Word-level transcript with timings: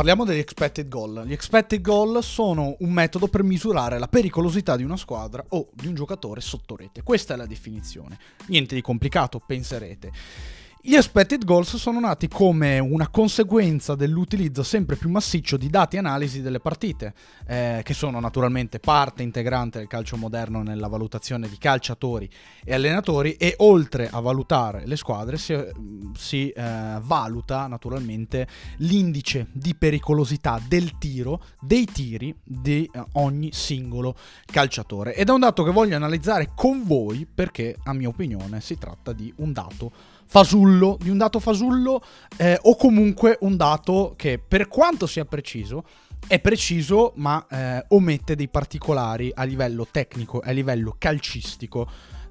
Parliamo 0.00 0.24
degli 0.24 0.38
expected 0.38 0.88
goal. 0.88 1.24
Gli 1.26 1.32
expected 1.34 1.82
goal 1.82 2.24
sono 2.24 2.74
un 2.78 2.90
metodo 2.90 3.28
per 3.28 3.42
misurare 3.42 3.98
la 3.98 4.08
pericolosità 4.08 4.74
di 4.74 4.82
una 4.82 4.96
squadra 4.96 5.44
o 5.50 5.68
di 5.74 5.88
un 5.88 5.94
giocatore 5.94 6.40
sotto 6.40 6.74
rete. 6.74 7.02
Questa 7.02 7.34
è 7.34 7.36
la 7.36 7.44
definizione. 7.44 8.18
Niente 8.46 8.74
di 8.74 8.80
complicato, 8.80 9.42
penserete. 9.46 10.10
Gli 10.82 10.94
expected 10.94 11.44
goals 11.44 11.76
sono 11.76 12.00
nati 12.00 12.26
come 12.26 12.78
una 12.78 13.08
conseguenza 13.08 13.94
dell'utilizzo 13.94 14.62
sempre 14.62 14.96
più 14.96 15.10
massiccio 15.10 15.58
di 15.58 15.68
dati 15.68 15.98
analisi 15.98 16.40
delle 16.40 16.58
partite, 16.58 17.12
eh, 17.46 17.82
che 17.84 17.92
sono 17.92 18.18
naturalmente 18.18 18.78
parte 18.78 19.22
integrante 19.22 19.76
del 19.76 19.88
calcio 19.88 20.16
moderno 20.16 20.62
nella 20.62 20.88
valutazione 20.88 21.50
di 21.50 21.58
calciatori 21.58 22.30
e 22.64 22.72
allenatori 22.72 23.32
e 23.32 23.56
oltre 23.58 24.08
a 24.10 24.20
valutare 24.20 24.86
le 24.86 24.96
squadre 24.96 25.36
si, 25.36 25.54
si 26.16 26.48
eh, 26.48 26.96
valuta 27.02 27.66
naturalmente 27.66 28.48
l'indice 28.78 29.48
di 29.52 29.74
pericolosità 29.74 30.58
del 30.66 30.96
tiro, 30.96 31.42
dei 31.60 31.84
tiri 31.84 32.34
di 32.42 32.88
eh, 32.90 33.04
ogni 33.12 33.52
singolo 33.52 34.16
calciatore. 34.46 35.14
Ed 35.14 35.28
è 35.28 35.32
un 35.32 35.40
dato 35.40 35.62
che 35.62 35.72
voglio 35.72 35.96
analizzare 35.96 36.52
con 36.54 36.84
voi 36.84 37.26
perché 37.26 37.76
a 37.82 37.92
mia 37.92 38.08
opinione 38.08 38.62
si 38.62 38.78
tratta 38.78 39.12
di 39.12 39.30
un 39.36 39.52
dato 39.52 39.92
fasullo, 40.30 40.96
di 41.00 41.10
un 41.10 41.18
dato 41.18 41.40
fasullo 41.40 42.00
eh, 42.36 42.56
o 42.62 42.76
comunque 42.76 43.36
un 43.40 43.56
dato 43.56 44.14
che 44.16 44.38
per 44.38 44.68
quanto 44.68 45.08
sia 45.08 45.24
preciso 45.24 45.82
è 46.24 46.38
preciso 46.38 47.12
ma 47.16 47.44
eh, 47.50 47.84
omette 47.88 48.36
dei 48.36 48.46
particolari 48.46 49.32
a 49.34 49.42
livello 49.42 49.88
tecnico 49.90 50.40
e 50.40 50.50
a 50.50 50.52
livello 50.52 50.94
calcistico 50.96 51.90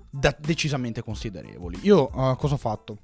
decisamente 0.10 1.04
considerevoli. 1.04 1.80
Io 1.82 2.10
uh, 2.14 2.38
cosa 2.38 2.54
ho 2.54 2.58
fatto? 2.58 3.00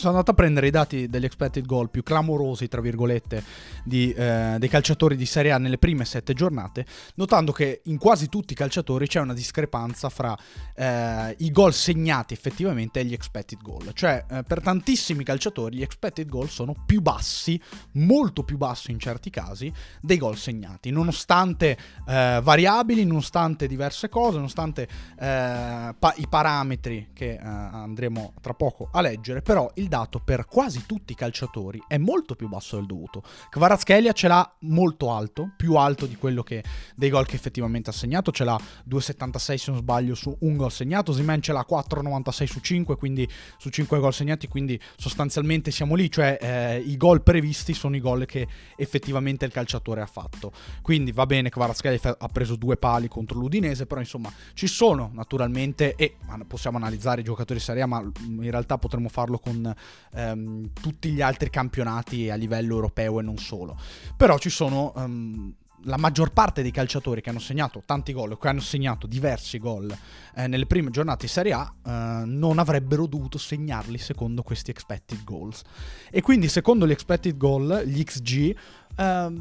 Sono 0.00 0.14
andato 0.14 0.30
a 0.30 0.34
prendere 0.34 0.66
i 0.66 0.70
dati 0.70 1.08
degli 1.08 1.24
expected 1.26 1.66
goal 1.66 1.90
più 1.90 2.02
clamorosi, 2.02 2.66
tra 2.68 2.80
virgolette, 2.80 3.44
di, 3.84 4.12
eh, 4.12 4.56
dei 4.58 4.68
calciatori 4.68 5.14
di 5.14 5.26
Serie 5.26 5.52
A 5.52 5.58
nelle 5.58 5.78
prime 5.78 6.04
sette 6.04 6.32
giornate, 6.32 6.86
notando 7.16 7.52
che 7.52 7.82
in 7.84 7.98
quasi 7.98 8.28
tutti 8.28 8.54
i 8.54 8.56
calciatori 8.56 9.06
c'è 9.06 9.20
una 9.20 9.34
discrepanza 9.34 10.08
fra 10.08 10.36
eh, 10.74 11.36
i 11.38 11.50
gol 11.50 11.74
segnati 11.74 12.32
effettivamente 12.32 13.00
e 13.00 13.04
gli 13.04 13.12
expected 13.12 13.60
goal. 13.62 13.90
Cioè, 13.92 14.24
eh, 14.28 14.42
per 14.42 14.62
tantissimi 14.62 15.22
calciatori 15.22 15.76
gli 15.76 15.82
expected 15.82 16.28
goal 16.28 16.48
sono 16.48 16.74
più 16.86 17.02
bassi, 17.02 17.60
molto 17.92 18.42
più 18.42 18.56
bassi 18.56 18.90
in 18.90 18.98
certi 18.98 19.28
casi, 19.28 19.70
dei 20.00 20.16
gol 20.16 20.38
segnati, 20.38 20.90
nonostante 20.90 21.76
eh, 22.08 22.40
variabili, 22.42 23.04
nonostante 23.04 23.66
diverse 23.66 24.08
cose, 24.08 24.36
nonostante 24.36 24.88
eh, 25.18 25.94
pa- 25.98 26.14
i 26.16 26.26
parametri 26.26 27.10
che 27.12 27.32
eh, 27.32 27.38
andremo 27.42 28.32
tra 28.40 28.54
poco 28.54 28.88
a 28.90 29.02
leggere, 29.02 29.42
però 29.42 29.70
il 29.74 29.88
dato 29.90 30.20
per 30.20 30.46
quasi 30.46 30.86
tutti 30.86 31.12
i 31.12 31.14
calciatori 31.16 31.82
è 31.86 31.98
molto 31.98 32.36
più 32.36 32.48
basso 32.48 32.76
del 32.76 32.86
dovuto. 32.86 33.22
Kvaratskhelia 33.50 34.12
ce 34.12 34.28
l'ha 34.28 34.56
molto 34.60 35.12
alto, 35.12 35.50
più 35.56 35.74
alto 35.74 36.06
di 36.06 36.16
quello 36.16 36.42
che 36.42 36.62
dei 36.94 37.10
gol 37.10 37.26
che 37.26 37.34
effettivamente 37.34 37.90
ha 37.90 37.92
segnato, 37.92 38.30
ce 38.30 38.44
l'ha 38.44 38.58
2,76 38.88 39.54
se 39.56 39.70
non 39.70 39.80
sbaglio 39.80 40.14
su 40.14 40.34
un 40.40 40.56
gol 40.56 40.70
segnato, 40.70 41.12
Simen 41.12 41.42
ce 41.42 41.52
l'ha 41.52 41.66
4,96 41.68 42.44
su 42.44 42.60
5, 42.60 42.96
quindi 42.96 43.28
su 43.58 43.68
5 43.68 43.98
gol 43.98 44.14
segnati, 44.14 44.46
quindi 44.46 44.80
sostanzialmente 44.96 45.70
siamo 45.72 45.96
lì, 45.96 46.10
cioè 46.10 46.38
eh, 46.40 46.78
i 46.78 46.96
gol 46.96 47.22
previsti 47.22 47.74
sono 47.74 47.96
i 47.96 48.00
gol 48.00 48.24
che 48.26 48.46
effettivamente 48.76 49.44
il 49.44 49.52
calciatore 49.52 50.00
ha 50.00 50.06
fatto. 50.06 50.52
Quindi 50.80 51.10
va 51.10 51.26
bene 51.26 51.50
Kvaratskhelia 51.50 52.16
ha 52.16 52.28
preso 52.28 52.54
due 52.54 52.76
pali 52.76 53.08
contro 53.08 53.40
l'Udinese, 53.40 53.86
però 53.86 54.00
insomma 54.00 54.32
ci 54.54 54.68
sono 54.68 55.10
naturalmente 55.12 55.96
e 55.96 56.16
possiamo 56.46 56.76
analizzare 56.76 57.22
i 57.22 57.24
giocatori 57.24 57.58
Serie 57.58 57.82
A, 57.82 57.86
ma 57.86 58.00
in 58.00 58.50
realtà 58.50 58.78
potremmo 58.78 59.08
farlo 59.08 59.38
con 59.40 59.74
ehm, 60.14 60.70
tutti 60.72 61.10
gli 61.10 61.20
altri 61.20 61.50
campionati 61.50 62.30
a 62.30 62.34
livello 62.34 62.74
europeo 62.74 63.20
e 63.20 63.22
non 63.22 63.38
solo. 63.38 63.76
Però 64.16 64.38
ci 64.38 64.50
sono 64.50 64.92
um, 64.96 65.54
la 65.84 65.96
maggior 65.96 66.32
parte 66.32 66.62
dei 66.62 66.70
calciatori 66.70 67.20
che 67.20 67.30
hanno 67.30 67.38
segnato 67.38 67.82
tanti 67.86 68.12
gol 68.12 68.38
che 68.38 68.48
hanno 68.48 68.60
segnato 68.60 69.06
diversi 69.06 69.58
gol 69.58 69.90
eh, 70.34 70.46
nelle 70.46 70.66
prime 70.66 70.90
giornate 70.90 71.26
di 71.26 71.32
Serie 71.32 71.52
A 71.52 71.72
eh, 71.84 71.90
non 72.26 72.58
avrebbero 72.58 73.06
dovuto 73.06 73.38
segnarli 73.38 73.98
secondo 73.98 74.42
questi 74.42 74.70
expected 74.70 75.24
goals. 75.24 75.62
E 76.10 76.20
quindi 76.22 76.48
secondo 76.48 76.86
gli 76.86 76.92
expected 76.92 77.36
goal, 77.36 77.82
gli 77.84 78.02
XG, 78.02 78.56
eh, 78.96 79.32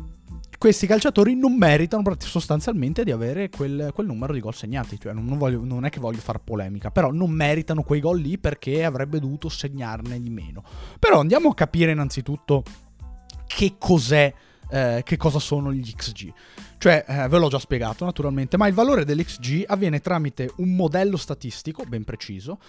questi 0.57 0.87
calciatori 0.87 1.35
non 1.35 1.55
meritano 1.55 2.03
sostanzialmente 2.17 3.03
di 3.03 3.11
avere 3.11 3.49
quel, 3.49 3.91
quel 3.93 4.07
numero 4.07 4.33
di 4.33 4.39
gol 4.39 4.53
segnati. 4.53 4.99
Cioè, 4.99 5.13
non, 5.13 5.37
voglio, 5.37 5.63
non, 5.63 5.85
è 5.85 5.89
che 5.89 5.99
voglio 5.99 6.19
fare 6.19 6.39
polemica, 6.43 6.91
però 6.91 7.11
non 7.11 7.31
meritano 7.31 7.83
quei 7.83 7.99
gol 7.99 8.19
lì 8.19 8.37
perché 8.37 8.83
avrebbe 8.83 9.19
dovuto 9.19 9.49
segnarne 9.49 10.19
di 10.19 10.29
meno. 10.29 10.63
Però 10.99 11.19
andiamo 11.19 11.49
a 11.49 11.53
capire 11.53 11.91
innanzitutto 11.91 12.63
che 13.47 13.75
cos'è 13.77 14.33
eh, 14.69 15.01
che 15.03 15.17
cosa 15.17 15.39
sono 15.39 15.73
gli 15.73 15.93
XG. 15.93 16.33
Cioè, 16.77 17.05
eh, 17.07 17.27
ve 17.27 17.37
l'ho 17.37 17.49
già 17.49 17.59
spiegato 17.59 18.05
naturalmente, 18.05 18.57
ma 18.57 18.67
il 18.67 18.73
valore 18.73 19.05
dell'XG 19.05 19.63
avviene 19.67 19.99
tramite 19.99 20.51
un 20.57 20.75
modello 20.75 21.17
statistico 21.17 21.83
ben 21.83 22.03
preciso 22.03 22.59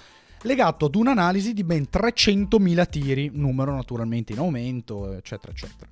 legato 0.43 0.87
ad 0.87 0.95
un'analisi 0.95 1.53
di 1.53 1.65
ben 1.65 1.87
300.000 1.93 2.89
tiri, 2.89 3.31
numero 3.33 3.75
naturalmente 3.75 4.33
in 4.33 4.39
aumento, 4.39 5.13
eccetera, 5.13 5.53
eccetera. 5.53 5.91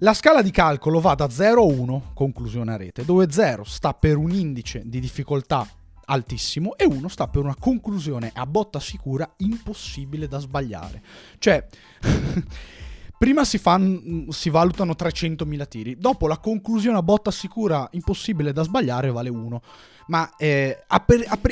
La 0.00 0.12
scala 0.12 0.42
di 0.42 0.50
calcolo 0.50 1.00
va 1.00 1.14
da 1.14 1.30
0 1.30 1.62
a 1.62 1.64
1, 1.64 2.10
conclusione 2.12 2.72
a 2.72 2.76
rete, 2.76 3.04
dove 3.04 3.30
0 3.30 3.64
sta 3.64 3.94
per 3.94 4.16
un 4.16 4.30
indice 4.30 4.82
di 4.84 5.00
difficoltà 5.00 5.66
altissimo 6.08 6.76
e 6.76 6.84
1 6.84 7.08
sta 7.08 7.28
per 7.28 7.42
una 7.42 7.56
conclusione 7.58 8.30
a 8.34 8.44
botta 8.46 8.78
sicura 8.78 9.28
impossibile 9.38 10.28
da 10.28 10.38
sbagliare. 10.38 11.02
Cioè, 11.38 11.66
prima 13.18 13.44
si, 13.44 13.58
fan, 13.58 14.26
si, 14.30 14.50
valutano 14.50 14.92
300.000 14.92 15.68
tiri, 15.68 15.96
dopo 15.96 16.26
la 16.26 16.38
conclusione 16.38 16.98
a 16.98 17.02
botta 17.02 17.30
sicura 17.30 17.88
impossibile 17.92 18.52
da 18.52 18.62
sbagliare 18.62 19.10
vale 19.10 19.28
1. 19.28 19.60
Ma 20.08 20.36
eh, 20.36 20.84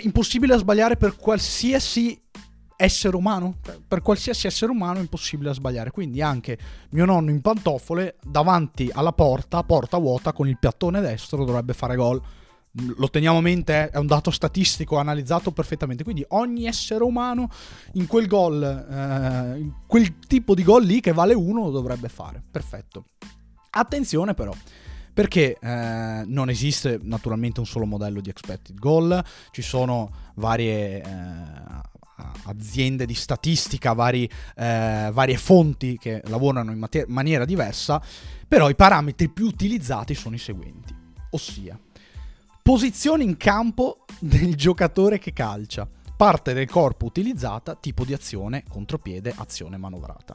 impossibile 0.03 0.55
da 0.55 0.61
sbagliare 0.61 0.97
per 0.97 1.17
qualsiasi 1.17 2.21
essere 2.77 3.17
umano, 3.17 3.57
per 3.87 4.03
qualsiasi 4.03 4.47
essere 4.47 4.71
umano 4.71 4.99
è 4.99 5.01
impossibile 5.01 5.49
da 5.49 5.55
sbagliare. 5.55 5.91
Quindi 5.91 6.23
anche 6.23 6.59
mio 6.91 7.05
nonno 7.05 7.31
in 7.31 7.41
pantofole 7.41 8.17
davanti 8.23 8.91
alla 8.93 9.13
porta, 9.13 9.63
porta 9.63 9.99
vuota 9.99 10.33
con 10.33 10.49
il 10.49 10.59
piattone 10.59 11.01
destro 11.01 11.45
dovrebbe 11.45 11.73
fare 11.73 11.97
gol 11.97 12.23
lo 12.97 13.09
teniamo 13.09 13.39
a 13.39 13.41
mente, 13.41 13.91
è 13.91 13.99
un 13.99 14.07
dato 14.07 14.31
statistico 14.31 14.97
analizzato 14.97 15.53
perfettamente. 15.53 16.03
Quindi 16.03 16.25
ogni 16.29 16.67
essere 16.67 17.05
umano 17.05 17.49
in 17.93 18.07
quel 18.07 18.27
gol, 18.27 18.62
eh, 18.62 19.71
quel 19.87 20.19
tipo 20.27 20.55
di 20.55 20.65
gol 20.65 20.84
lì 20.84 21.01
che 21.01 21.13
vale 21.13 21.34
uno 21.34 21.65
lo 21.65 21.71
dovrebbe 21.71 22.09
fare. 22.09 22.43
Perfetto. 22.51 23.05
Attenzione 23.71 24.34
però. 24.34 24.53
Perché 25.13 25.57
eh, 25.61 26.23
non 26.27 26.51
esiste 26.51 26.99
naturalmente 27.03 27.61
un 27.61 27.67
solo 27.67 27.87
modello 27.87 28.21
di 28.21 28.31
expected 28.31 28.77
goal, 28.77 29.25
ci 29.53 29.63
sono 29.63 30.11
varie 30.34 31.01
eh, 31.01 31.53
aziende 32.47 33.07
di 33.07 33.15
statistica, 33.15 33.93
vari, 33.93 34.29
eh, 34.57 35.11
varie 35.13 35.37
fonti 35.37 35.97
che 35.99 36.21
lavorano 36.27 36.73
in 36.73 36.79
mater- 36.79 37.07
maniera 37.07 37.45
diversa, 37.45 38.03
però 38.49 38.69
i 38.69 38.75
parametri 38.75 39.29
più 39.29 39.47
utilizzati 39.47 40.17
sono 40.17 40.34
i 40.34 40.39
seguenti, 40.39 40.93
ossia 41.31 41.79
Posizione 42.67 43.25
in 43.25 43.37
campo 43.37 44.07
del 44.19 44.55
giocatore 44.55 45.19
che 45.19 45.35
calcia. 45.35 45.87
Parte 46.17 46.55
del 46.55 46.67
corpo 46.67 47.05
utilizzata, 47.05 47.75
tipo 47.75 48.07
di 48.07 48.15
azione, 48.15 48.65
contropiede, 48.67 49.35
azione 49.37 49.77
manovrata. 49.77 50.35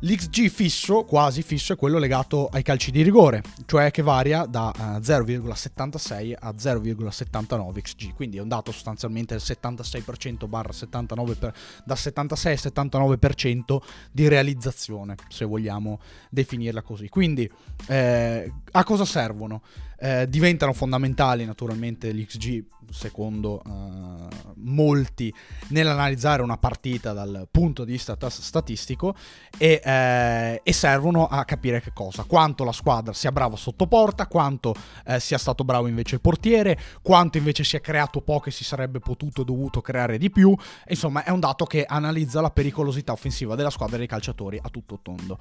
L'XG 0.00 0.50
fisso, 0.50 1.04
quasi 1.04 1.40
fisso, 1.40 1.72
è 1.72 1.76
quello 1.76 1.96
legato 1.96 2.48
ai 2.48 2.62
calci 2.62 2.90
di 2.90 3.00
rigore, 3.00 3.42
cioè 3.64 3.90
che 3.90 4.02
varia 4.02 4.44
da 4.44 4.66
uh, 4.66 4.96
eh, 4.96 4.98
0,76 4.98 6.34
a 6.38 6.50
0,79 6.50 7.80
XG, 7.80 8.12
quindi 8.12 8.36
è 8.36 8.42
un 8.42 8.48
dato 8.48 8.70
sostanzialmente 8.70 9.34
del 9.34 9.42
76% 9.42 10.46
barra 10.46 10.72
79 10.72 11.34
per, 11.36 11.54
da 11.86 11.96
76 11.96 12.52
al 12.52 12.58
79% 12.58 13.78
di 14.12 14.28
realizzazione, 14.28 15.14
se 15.28 15.46
vogliamo 15.46 16.00
definirla 16.28 16.82
così. 16.82 17.08
Quindi 17.08 17.50
eh, 17.86 18.52
a 18.72 18.84
cosa 18.84 19.06
servono? 19.06 19.62
Eh, 19.98 20.28
diventano 20.28 20.72
fondamentali 20.72 21.44
naturalmente 21.44 22.12
l'XG 22.12 22.64
secondo 22.90 23.62
uh, 23.64 24.28
molti 24.56 25.32
nell'analizzare 25.68 26.42
una 26.42 26.56
partita 26.56 27.12
dal 27.12 27.48
punto 27.50 27.84
di 27.84 27.92
vista 27.92 28.16
statistico 28.28 29.14
e, 29.58 29.80
eh, 29.82 30.60
e, 30.62 30.72
servono 30.72 31.26
a 31.26 31.44
capire 31.44 31.80
che 31.80 31.92
cosa. 31.92 32.24
Quanto 32.24 32.64
la 32.64 32.72
squadra 32.72 33.12
sia 33.12 33.32
brava 33.32 33.56
sotto 33.56 33.86
porta 33.86 34.26
quanto 34.26 34.74
eh, 35.04 35.20
sia 35.20 35.38
stato 35.38 35.64
bravo 35.64 35.86
invece 35.86 36.16
il 36.16 36.20
portiere 36.20 36.78
quanto 37.02 37.38
invece 37.38 37.64
si 37.64 37.76
è 37.76 37.80
creato 37.80 38.20
poco 38.20 38.48
e 38.48 38.52
si 38.52 38.64
sarebbe 38.64 38.98
potuto 38.98 39.42
e 39.42 39.44
dovuto 39.44 39.80
creare 39.80 40.18
di 40.18 40.30
più. 40.30 40.54
Insomma 40.88 41.24
è 41.24 41.30
un 41.30 41.40
dato 41.40 41.64
che 41.64 41.84
analizza 41.84 42.40
la 42.40 42.50
pericolosità 42.50 43.12
offensiva 43.12 43.54
della 43.54 43.70
squadra 43.70 43.96
e 43.96 43.98
dei 43.98 44.08
calciatori 44.08 44.58
a 44.60 44.68
tutto 44.68 44.98
tondo. 45.02 45.38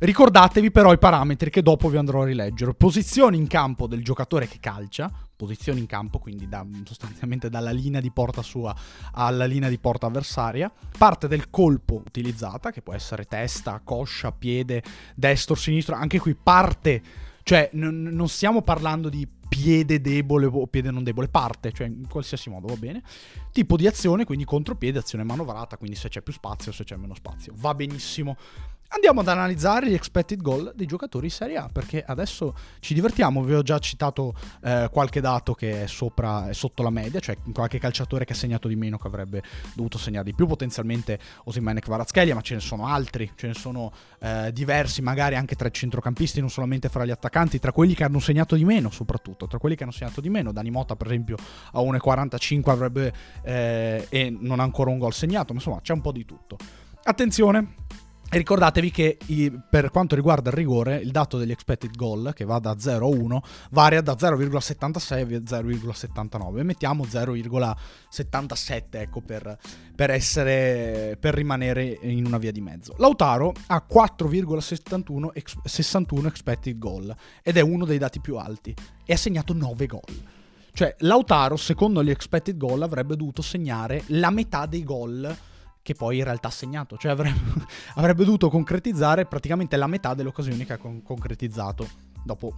Ricordatevi 0.00 0.70
però 0.70 0.92
i 0.92 0.98
parametri 0.98 1.50
che 1.50 1.60
dopo 1.60 1.88
vi 1.88 1.96
andrò 1.96 2.22
a 2.22 2.26
rileggere. 2.26 2.72
Posizione 2.72 3.36
in 3.36 3.48
campo 3.48 3.87
del 3.88 4.04
giocatore 4.04 4.46
che 4.46 4.58
calcia, 4.60 5.10
posizione 5.34 5.80
in 5.80 5.86
campo, 5.86 6.18
quindi 6.18 6.48
da, 6.48 6.64
sostanzialmente 6.84 7.48
dalla 7.48 7.70
linea 7.70 8.00
di 8.00 8.10
porta 8.10 8.42
sua 8.42 8.74
alla 9.12 9.46
linea 9.46 9.68
di 9.68 9.78
porta 9.78 10.06
avversaria, 10.06 10.70
parte 10.96 11.26
del 11.26 11.50
colpo 11.50 12.02
utilizzata, 12.06 12.70
che 12.70 12.82
può 12.82 12.94
essere 12.94 13.24
testa, 13.24 13.80
coscia, 13.82 14.32
piede, 14.32 14.82
destro, 15.14 15.54
sinistro, 15.54 15.96
anche 15.96 16.18
qui 16.18 16.34
parte, 16.34 17.02
cioè 17.42 17.70
n- 17.72 18.10
non 18.12 18.28
stiamo 18.28 18.62
parlando 18.62 19.08
di 19.08 19.26
piede 19.48 20.00
debole 20.00 20.46
o 20.46 20.66
piede 20.66 20.90
non 20.90 21.02
debole, 21.02 21.28
parte, 21.28 21.72
cioè 21.72 21.86
in 21.86 22.06
qualsiasi 22.06 22.50
modo 22.50 22.66
va 22.66 22.76
bene. 22.76 23.02
Tipo 23.52 23.76
di 23.76 23.86
azione, 23.86 24.24
quindi 24.24 24.44
contropiede, 24.44 24.98
azione 24.98 25.24
manovrata, 25.24 25.76
quindi 25.76 25.96
se 25.96 26.08
c'è 26.08 26.20
più 26.20 26.32
spazio 26.32 26.70
se 26.70 26.84
c'è 26.84 26.96
meno 26.96 27.14
spazio. 27.14 27.54
Va 27.56 27.74
benissimo. 27.74 28.36
Andiamo 28.90 29.20
ad 29.20 29.28
analizzare 29.28 29.90
gli 29.90 29.94
expected 29.94 30.40
goal 30.40 30.72
dei 30.74 30.86
giocatori 30.86 31.28
Serie 31.28 31.58
A 31.58 31.68
perché 31.70 32.02
adesso 32.02 32.54
ci 32.80 32.94
divertiamo. 32.94 33.42
Vi 33.42 33.52
ho 33.52 33.60
già 33.60 33.78
citato 33.78 34.34
eh, 34.62 34.88
qualche 34.90 35.20
dato 35.20 35.52
che 35.52 35.82
è, 35.82 35.86
sopra, 35.86 36.48
è 36.48 36.54
sotto 36.54 36.82
la 36.82 36.88
media, 36.88 37.20
cioè 37.20 37.36
qualche 37.52 37.78
calciatore 37.78 38.24
che 38.24 38.32
ha 38.32 38.36
segnato 38.36 38.66
di 38.66 38.76
meno 38.76 38.96
che 38.96 39.06
avrebbe 39.06 39.42
dovuto 39.74 39.98
segnare 39.98 40.24
di 40.24 40.34
più, 40.34 40.46
potenzialmente 40.46 41.18
Osimene 41.44 41.80
e 41.80 41.82
Kvaratskhelia, 41.82 42.34
ma 42.34 42.40
ce 42.40 42.54
ne 42.54 42.60
sono 42.60 42.86
altri, 42.86 43.30
ce 43.34 43.48
ne 43.48 43.54
sono 43.54 43.92
eh, 44.20 44.52
diversi, 44.54 45.02
magari 45.02 45.34
anche 45.34 45.54
tra 45.54 45.68
i 45.68 45.72
centrocampisti, 45.72 46.40
non 46.40 46.48
solamente 46.48 46.88
fra 46.88 47.04
gli 47.04 47.10
attaccanti, 47.10 47.58
tra 47.58 47.72
quelli 47.72 47.94
che 47.94 48.04
hanno 48.04 48.20
segnato 48.20 48.54
di 48.56 48.64
meno 48.64 48.90
soprattutto, 48.90 49.46
tra 49.46 49.58
quelli 49.58 49.76
che 49.76 49.82
hanno 49.82 49.92
segnato 49.92 50.22
di 50.22 50.30
meno. 50.30 50.50
Dani 50.50 50.70
Mota 50.70 50.96
per 50.96 51.08
esempio 51.08 51.36
a 51.72 51.80
1,45 51.80 52.70
avrebbe 52.70 53.12
eh, 53.42 54.06
e 54.08 54.34
non 54.40 54.60
ha 54.60 54.62
ancora 54.62 54.88
un 54.88 54.98
gol 54.98 55.12
segnato, 55.12 55.52
ma 55.52 55.58
insomma 55.58 55.82
c'è 55.82 55.92
un 55.92 56.00
po' 56.00 56.12
di 56.12 56.24
tutto. 56.24 56.56
Attenzione, 57.02 57.74
e 58.30 58.36
ricordatevi 58.36 58.90
che 58.90 59.16
per 59.70 59.90
quanto 59.90 60.14
riguarda 60.14 60.50
il 60.50 60.56
rigore, 60.56 60.96
il 60.96 61.10
dato 61.10 61.38
degli 61.38 61.50
expected 61.50 61.96
goal, 61.96 62.32
che 62.34 62.44
va 62.44 62.58
da 62.58 62.78
0 62.78 63.06
a 63.06 63.08
1, 63.08 63.42
varia 63.70 64.02
da 64.02 64.12
0,76 64.12 65.34
a 65.34 65.38
0,79. 65.62 66.62
Mettiamo 66.62 67.04
0,77, 67.04 68.82
ecco, 68.90 69.22
per, 69.22 69.56
per, 69.96 70.10
essere, 70.10 71.16
per 71.18 71.32
rimanere 71.32 72.00
in 72.02 72.26
una 72.26 72.36
via 72.36 72.52
di 72.52 72.60
mezzo. 72.60 72.94
Lautaro 72.98 73.54
ha 73.68 73.82
4,61 73.90 76.26
expected 76.26 76.76
goal 76.76 77.16
ed 77.42 77.56
è 77.56 77.62
uno 77.62 77.86
dei 77.86 77.96
dati 77.96 78.20
più 78.20 78.36
alti 78.36 78.74
e 79.06 79.12
ha 79.14 79.16
segnato 79.16 79.54
9 79.54 79.86
gol. 79.86 80.02
Cioè, 80.74 80.96
Lautaro, 80.98 81.56
secondo 81.56 82.04
gli 82.04 82.10
expected 82.10 82.58
goal, 82.58 82.82
avrebbe 82.82 83.16
dovuto 83.16 83.40
segnare 83.40 84.02
la 84.08 84.30
metà 84.30 84.66
dei 84.66 84.84
gol 84.84 85.34
che 85.88 85.94
poi 85.94 86.18
in 86.18 86.24
realtà 86.24 86.48
ha 86.48 86.50
segnato, 86.50 86.98
cioè 86.98 87.12
avrebbe, 87.12 87.40
avrebbe 87.96 88.22
dovuto 88.22 88.50
concretizzare 88.50 89.24
praticamente 89.24 89.74
la 89.78 89.86
metà 89.86 90.12
delle 90.12 90.28
occasioni 90.28 90.66
che 90.66 90.74
ha 90.74 90.76
con- 90.76 91.02
concretizzato. 91.02 91.88
Dopo, 92.22 92.52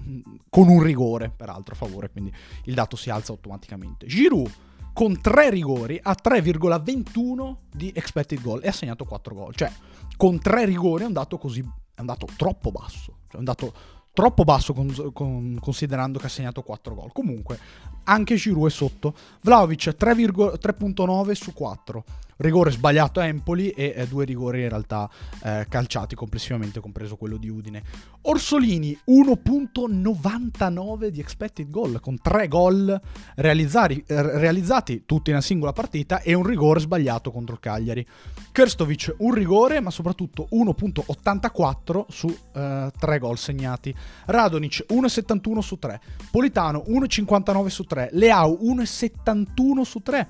con 0.49 0.67
un 0.67 0.83
rigore, 0.83 1.31
peraltro, 1.31 1.75
a 1.75 1.77
favore, 1.77 2.11
quindi 2.11 2.33
il 2.65 2.75
dato 2.75 2.97
si 2.97 3.09
alza 3.09 3.31
automaticamente. 3.31 4.07
Giroud 4.07 4.51
con 4.93 5.21
tre 5.21 5.49
rigori 5.49 6.01
ha 6.03 6.17
3,21 6.21 7.55
di 7.71 7.93
expected 7.95 8.41
goal 8.41 8.65
e 8.65 8.69
ha 8.69 8.73
segnato 8.73 9.05
4 9.05 9.33
gol. 9.33 9.55
Cioè, 9.55 9.71
con 10.17 10.41
tre 10.41 10.65
rigori 10.65 11.05
è 11.05 11.07
un 11.07 11.13
dato 11.13 11.39
così. 11.39 11.61
è 11.95 12.01
un 12.01 12.07
dato 12.07 12.27
troppo 12.37 12.73
basso. 12.73 13.19
Cioè, 13.29 13.39
un 13.39 13.45
dato 13.45 13.73
troppo 14.13 14.43
basso 14.43 14.73
con, 14.73 15.13
con, 15.13 15.57
considerando 15.61 16.19
che 16.19 16.27
ha 16.27 16.31
segnato 16.31 16.63
4 16.63 16.95
gol. 16.97 17.13
Comunque, 17.13 17.61
anche 18.11 18.35
Giroud 18.35 18.69
è 18.69 18.71
sotto. 18.71 19.15
Vlaovic 19.43 19.95
3,9 19.99 21.33
su 21.33 21.53
4 21.53 22.05
rigore 22.41 22.71
sbagliato 22.71 23.21
a 23.21 23.27
Empoli 23.27 23.71
e 23.71 23.93
eh, 23.97 24.07
due 24.07 24.25
rigori 24.25 24.63
in 24.63 24.69
realtà 24.69 25.09
eh, 25.43 25.67
calciati 25.69 26.15
complessivamente, 26.15 26.81
compreso 26.81 27.17
quello 27.17 27.37
di 27.37 27.49
Udine. 27.49 27.83
Orsolini 28.23 28.99
1.99 29.09 31.07
di 31.09 31.21
expected 31.21 31.71
goal 31.71 32.01
con 32.01 32.19
tre 32.21 32.49
gol 32.49 33.01
realizzati, 33.37 34.03
realizzati 34.07 35.05
tutti 35.07 35.31
in 35.31 35.37
una 35.37 35.45
singola 35.45 35.73
partita 35.73 36.21
e 36.21 36.35
un 36.35 36.43
rigore 36.45 36.81
sbagliato 36.81 37.31
contro 37.31 37.55
il 37.55 37.61
Cagliari. 37.61 38.07
Kerstovic 38.53 39.15
un 39.19 39.33
rigore 39.33 39.81
ma 39.81 39.91
soprattutto 39.91 40.49
1.84 40.53 42.05
su 42.09 42.35
eh, 42.55 42.91
tre 42.99 43.19
gol 43.19 43.39
segnati. 43.39 43.95
Radonic 44.27 44.87
1.71 44.91 45.59
su 45.61 45.79
3. 45.79 46.01
Politano 46.31 46.85
1.59 46.89 47.67
su 47.69 47.85
3. 47.85 48.00
Leao 48.13 48.59
1.71 48.63 49.83
su 49.83 50.01
3. 50.01 50.29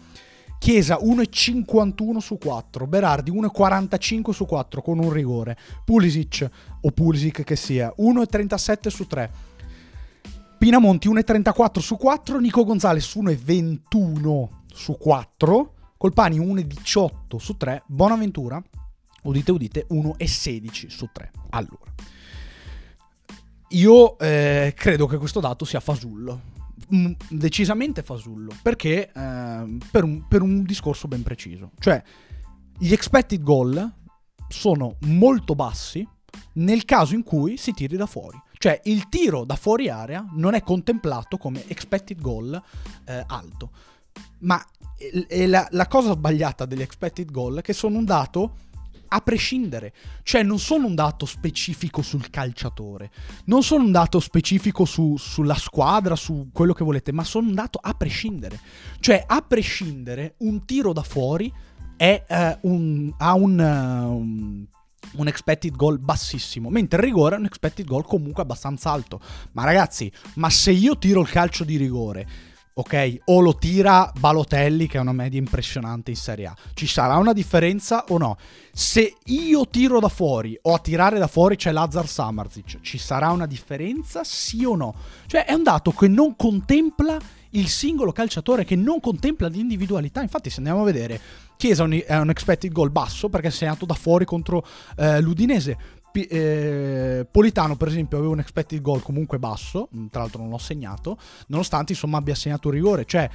Chiesa 0.61 0.99
1,51 0.99 2.19
su 2.19 2.37
4, 2.37 2.87
Berardi 2.87 3.31
1,45 3.31 4.31
su 4.33 4.45
4 4.45 4.83
con 4.83 4.99
un 4.99 5.11
rigore, 5.11 5.57
Pulisic 5.87 6.47
o 6.83 6.91
Pulisic 6.91 7.45
che 7.45 7.57
sia 7.57 7.91
1,37 7.97 8.89
su 8.89 9.07
3, 9.07 9.31
Pinamonti 10.59 11.09
1,34 11.09 11.79
su 11.79 11.97
4, 11.97 12.39
Nico 12.41 12.65
Gonzalez 12.65 13.17
1,21 13.17 14.49
su 14.67 14.99
4, 14.99 15.75
Colpani 15.97 16.39
1,18 16.39 17.39
su 17.39 17.57
3, 17.57 17.85
Bonaventura, 17.87 18.63
udite 19.23 19.53
udite, 19.53 19.87
1,16 19.89 20.89
su 20.89 21.09
3. 21.11 21.31
Allora, 21.49 21.91
io 23.69 24.19
eh, 24.19 24.75
credo 24.77 25.07
che 25.07 25.17
questo 25.17 25.41
dato 25.41 25.65
sia 25.65 25.81
fasullo 25.81 26.59
decisamente 27.29 28.03
fasullo, 28.03 28.53
perché 28.63 29.11
eh, 29.13 29.79
per, 29.91 30.05
un, 30.05 30.27
per 30.27 30.43
un 30.43 30.63
discorso 30.63 31.09
ben 31.09 31.23
preciso. 31.23 31.71
Cioè, 31.79 32.03
gli 32.79 32.93
expected 32.93 33.43
goal 33.43 33.93
sono 34.49 34.97
molto 35.01 35.55
bassi 35.55 36.07
nel 36.55 36.85
caso 36.85 37.15
in 37.15 37.23
cui 37.23 37.57
si 37.57 37.73
tiri 37.73 37.97
da 37.97 38.07
fuori. 38.07 38.41
Cioè 38.61 38.81
il 38.85 39.09
tiro 39.09 39.45
da 39.45 39.57
fuori 39.57 39.89
area 39.89 40.25
non 40.33 40.55
è 40.55 40.63
contemplato 40.63 41.39
come 41.39 41.67
expected 41.69 42.21
goal 42.21 42.61
eh, 43.07 43.25
alto. 43.27 43.71
Ma 44.41 44.63
è 45.29 45.47
la, 45.47 45.67
la, 45.71 45.87
cosa 45.87 46.13
sbagliata 46.13 46.67
degli 46.67 46.83
expected 46.83 47.31
goal 47.31 47.59
è 47.59 47.63
che 47.63 47.73
sono 47.73 47.97
un 47.97 48.05
dato 48.05 48.57
a 49.13 49.21
prescindere. 49.21 49.93
Cioè 50.23 50.43
non 50.43 50.59
sono 50.59 50.87
un 50.87 50.95
dato 50.95 51.27
specifico 51.27 52.01
sul 52.01 52.31
calciatore, 52.31 53.11
non 53.47 53.63
sono 53.63 53.85
un 53.85 53.93
dato 53.93 54.21
specifico 54.21 54.85
su, 54.85 55.17
sulla 55.19 55.57
squadra, 55.57 56.17
su 56.17 56.51
quello 56.53 56.73
che 56.73 56.85
volete, 56.85 57.13
ma 57.13 57.25
sono 57.25 57.49
un 57.49 57.55
dato 57.55 57.79
a 57.83 57.93
prescindere. 57.93 58.59
Cioè 59.01 59.25
a 59.27 59.43
prescindere 59.43 60.35
un 60.39 60.65
tiro 60.65 60.93
da 60.93 61.03
fuori 61.03 61.53
è, 61.97 62.25
uh, 62.63 62.69
un, 62.69 63.13
ha 63.19 63.35
un, 63.35 63.59
uh, 63.59 64.17
un 64.17 64.65
un 65.13 65.27
expected 65.27 65.75
goal 65.75 65.99
bassissimo, 65.99 66.69
mentre 66.69 66.99
il 66.99 67.05
rigore 67.05 67.35
è 67.35 67.39
un 67.39 67.47
expected 67.47 67.87
goal 67.87 68.05
comunque 68.05 68.43
abbastanza 68.43 68.91
alto. 68.91 69.21
Ma 69.53 69.65
ragazzi, 69.65 70.13
ma 70.35 70.51
se 70.51 70.71
io 70.71 70.99
tiro 70.99 71.21
il 71.21 71.29
calcio 71.29 71.65
di 71.65 71.77
rigore 71.77 72.29
ok? 72.75 73.19
O 73.27 73.41
lo 73.41 73.57
tira 73.57 74.13
Balotelli, 74.19 74.87
che 74.87 74.99
è 74.99 75.01
una 75.01 75.13
media 75.13 75.39
impressionante 75.39 76.11
in 76.11 76.17
Serie 76.17 76.47
A. 76.47 76.57
Ci 76.75 76.87
sarà 76.87 77.17
una 77.17 77.33
differenza 77.33 78.05
o 78.09 78.19
no? 78.19 78.37
Se 78.73 79.17
io 79.27 79.69
tiro 79.69 80.01
da 80.01 80.09
fuori 80.09 80.59
o 80.63 80.75
a 80.75 80.79
tirare 80.79 81.19
da 81.19 81.27
fuori 81.27 81.57
c'è 81.57 81.73
Lazar 81.73 82.07
Samarzic, 82.07 82.81
ci 82.81 82.99
sarà 82.99 83.31
una 83.31 83.47
differenza 83.47 84.23
sì 84.25 84.65
o 84.65 84.77
no? 84.77 84.95
Cioè 85.27 85.45
è 85.45 85.53
un 85.53 85.63
dato 85.63 85.91
che 85.91 86.09
non 86.09 86.37
contempla 86.37 87.19
il 87.51 87.69
singolo 87.69 88.13
calciatore, 88.13 88.65
che 88.65 88.77
non 88.77 89.01
contempla 89.01 89.49
l'individualità. 89.49 90.23
Infatti 90.23 90.51
se 90.51 90.59
andiamo 90.59 90.83
a 90.83 90.85
vedere, 90.85 91.21
Chiesa 91.57 91.85
è 91.87 92.17
un 92.17 92.31
expected 92.31 92.73
goal 92.73 92.91
basso 92.91 93.29
perché 93.29 93.49
è 93.49 93.51
segnato 93.51 93.85
da 93.85 93.95
fuori 93.95 94.25
contro 94.25 94.65
eh, 94.97 95.21
l'Udinese 95.21 95.77
P- 96.11 96.27
eh, 96.31 97.27
Politano, 97.31 97.77
per 97.77 97.89
esempio, 97.89 98.19
aveva 98.19 98.33
un 98.33 98.41
expected 98.41 98.81
goal 98.81 99.03
comunque 99.03 99.39
basso, 99.39 99.89
mm, 99.95 100.07
tra 100.07 100.21
l'altro 100.21 100.41
non 100.41 100.51
l'ho 100.51 100.59
segnato, 100.59 101.19
nonostante 101.49 101.93
insomma 101.93 102.19
abbia 102.19 102.35
segnato 102.35 102.69
un 102.69 102.75
rigore. 102.75 103.05
Cioè, 103.05 103.29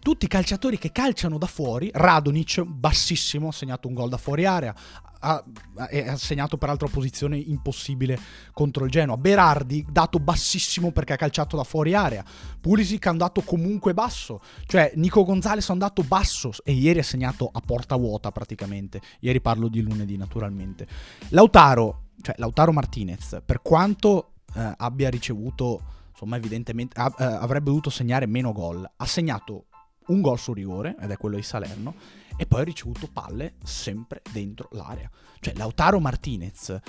tutti 0.00 0.24
i 0.24 0.28
calciatori 0.28 0.78
che 0.78 0.92
calciano 0.92 1.38
da 1.38 1.46
fuori, 1.46 1.90
Radonic, 1.92 2.62
bassissimo, 2.62 3.48
ha 3.48 3.52
segnato 3.52 3.88
un 3.88 3.94
gol 3.94 4.08
da 4.08 4.16
fuori 4.16 4.44
area, 4.44 4.74
ha, 5.20 5.44
ha 5.76 6.16
segnato 6.16 6.56
peraltro 6.56 6.88
posizione 6.88 7.36
impossibile 7.36 8.18
contro 8.52 8.84
il 8.84 8.90
Genoa. 8.90 9.16
Berardi, 9.16 9.84
dato 9.88 10.18
bassissimo 10.18 10.92
perché 10.92 11.14
ha 11.14 11.16
calciato 11.16 11.56
da 11.56 11.64
fuori 11.64 11.94
area. 11.94 12.24
Pulisic 12.60 13.06
è 13.06 13.08
andato 13.08 13.42
comunque 13.42 13.94
basso, 13.94 14.40
cioè 14.66 14.92
Nico 14.94 15.24
Gonzalez 15.24 15.68
è 15.68 15.72
andato 15.72 16.02
basso 16.02 16.52
e 16.64 16.72
ieri 16.72 17.00
ha 17.00 17.04
segnato 17.04 17.48
a 17.52 17.60
porta 17.60 17.96
vuota 17.96 18.30
praticamente. 18.30 19.00
Ieri 19.20 19.40
parlo 19.40 19.68
di 19.68 19.80
lunedì 19.82 20.16
naturalmente. 20.16 20.86
Lautaro 21.30 22.04
cioè 22.20 22.34
Lautaro 22.38 22.72
Martinez, 22.72 23.40
per 23.44 23.62
quanto 23.62 24.32
eh, 24.54 24.74
abbia 24.76 25.10
ricevuto, 25.10 25.82
insomma, 26.10 26.36
evidentemente 26.36 26.98
ah, 27.00 27.14
eh, 27.18 27.24
avrebbe 27.24 27.66
dovuto 27.66 27.90
segnare 27.90 28.26
meno 28.26 28.52
gol, 28.52 28.88
ha 28.96 29.06
segnato 29.06 29.66
un 30.08 30.20
gol 30.20 30.38
su 30.38 30.52
rigore, 30.52 30.96
ed 31.00 31.10
è 31.10 31.16
quello 31.16 31.36
di 31.36 31.42
Salerno, 31.42 31.94
e 32.36 32.46
poi 32.46 32.60
ha 32.60 32.64
ricevuto 32.64 33.08
palle 33.12 33.54
sempre 33.62 34.22
dentro 34.32 34.68
l'area. 34.72 35.10
Cioè 35.40 35.54
Lautaro 35.54 36.00
Martinez 36.00 36.80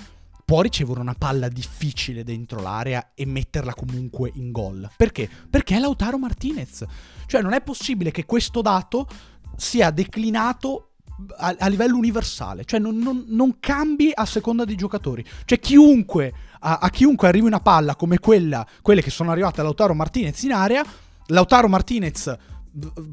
può 0.45 0.61
ricevere 0.61 0.99
una 0.99 1.13
palla 1.13 1.47
difficile 1.47 2.23
dentro 2.23 2.59
l'area 2.59 3.11
e 3.13 3.25
metterla 3.25 3.73
comunque 3.75 4.31
in 4.33 4.51
gol. 4.51 4.89
Perché? 4.97 5.29
Perché 5.49 5.75
è 5.75 5.79
Lautaro 5.79 6.17
Martinez. 6.17 6.83
Cioè 7.27 7.41
non 7.41 7.53
è 7.53 7.61
possibile 7.61 8.09
che 8.09 8.25
questo 8.25 8.61
dato 8.61 9.07
sia 9.55 9.91
declinato 9.91 10.88
a, 11.37 11.55
a 11.57 11.67
livello 11.67 11.97
universale, 11.97 12.65
cioè 12.65 12.79
non, 12.79 12.97
non, 12.97 13.25
non, 13.27 13.57
cambi 13.59 14.11
a 14.13 14.25
seconda 14.25 14.65
dei 14.65 14.75
giocatori. 14.75 15.25
Cioè 15.45 15.59
chiunque, 15.59 16.33
a, 16.59 16.79
a 16.81 16.89
chiunque 16.89 17.27
arrivi 17.27 17.45
una 17.45 17.59
palla 17.59 17.95
come 17.95 18.19
quella, 18.19 18.65
quelle 18.81 19.01
che 19.01 19.09
sono 19.09 19.31
arrivate 19.31 19.61
a 19.61 19.63
Lautaro 19.63 19.93
Martinez 19.93 20.41
in 20.43 20.53
area, 20.53 20.83
Lautaro 21.27 21.67
Martinez 21.67 22.37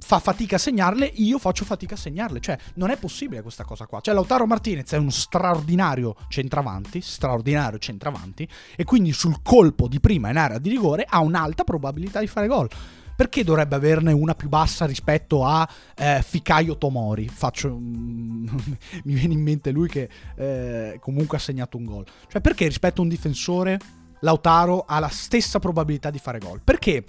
fa 0.00 0.18
fatica 0.18 0.56
a 0.56 0.58
segnarle, 0.58 1.10
io 1.14 1.38
faccio 1.38 1.64
fatica 1.64 1.94
a 1.94 1.98
segnarle. 1.98 2.40
Cioè, 2.40 2.58
non 2.75 2.90
è 2.90 2.96
possibile 2.96 3.42
questa 3.42 3.64
cosa 3.64 3.86
qua. 3.86 4.00
Cioè, 4.00 4.14
Lautaro 4.14 4.46
Martinez 4.46 4.92
è 4.92 4.98
uno 4.98 5.10
straordinario 5.10 6.14
centravanti, 6.28 7.00
straordinario 7.00 7.78
centravanti, 7.78 8.48
e 8.76 8.84
quindi 8.84 9.12
sul 9.12 9.40
colpo 9.42 9.88
di 9.88 10.00
prima 10.00 10.30
in 10.30 10.36
area 10.36 10.58
di 10.58 10.68
rigore 10.68 11.06
ha 11.08 11.20
un'alta 11.20 11.64
probabilità 11.64 12.20
di 12.20 12.26
fare 12.26 12.46
gol. 12.46 12.68
Perché 13.16 13.42
dovrebbe 13.44 13.75
averne 13.75 14.12
una 14.12 14.35
più 14.35 14.50
bassa 14.50 14.85
rispetto 14.85 15.44
a 15.44 15.66
eh, 15.96 16.23
Fikayo 16.23 16.76
Tomori? 16.76 17.28
Faccio, 17.28 17.75
mm, 17.75 18.46
mi 19.04 19.14
viene 19.14 19.32
in 19.32 19.40
mente 19.40 19.70
lui 19.70 19.88
che 19.88 20.08
eh, 20.37 20.99
comunque 21.00 21.38
ha 21.38 21.40
segnato 21.40 21.78
un 21.78 21.85
gol. 21.85 22.04
Cioè, 22.28 22.42
perché 22.42 22.66
rispetto 22.66 23.00
a 23.00 23.04
un 23.04 23.08
difensore 23.08 23.78
Lautaro 24.20 24.85
ha 24.87 24.99
la 24.99 25.08
stessa 25.08 25.58
probabilità 25.58 26.11
di 26.11 26.18
fare 26.18 26.38
gol? 26.38 26.61
Perché 26.62 27.04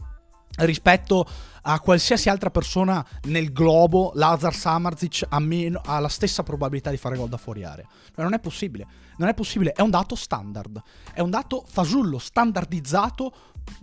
rispetto 0.59 1.25
a 1.63 1.79
qualsiasi 1.81 2.29
altra 2.29 2.49
persona 2.49 3.05
nel 3.23 3.51
globo, 3.51 4.11
Lazar 4.15 4.55
Samarzic 4.55 5.25
ha, 5.27 5.39
meno, 5.39 5.81
ha 5.83 5.99
la 5.99 6.07
stessa 6.07 6.41
probabilità 6.43 6.89
di 6.89 6.97
fare 6.97 7.17
gol 7.17 7.27
da 7.27 7.37
fuori 7.37 7.63
area. 7.63 7.85
Cioè, 7.85 8.23
non 8.23 8.33
è 8.33 8.39
possibile. 8.39 8.87
Non 9.17 9.27
è 9.27 9.33
possibile. 9.33 9.73
È 9.73 9.81
un 9.81 9.89
dato 9.89 10.15
standard. 10.15 10.81
È 11.13 11.19
un 11.19 11.29
dato 11.29 11.65
fasullo, 11.67 12.17
standardizzato 12.17 13.33